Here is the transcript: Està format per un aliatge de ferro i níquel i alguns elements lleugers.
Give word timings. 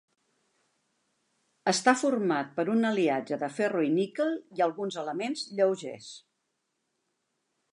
Està 1.71 1.93
format 2.03 2.49
per 2.55 2.65
un 2.75 2.89
aliatge 2.91 3.39
de 3.43 3.49
ferro 3.59 3.83
i 3.89 3.91
níquel 3.99 4.33
i 4.61 4.65
alguns 4.69 4.99
elements 5.03 5.45
lleugers. 5.61 6.09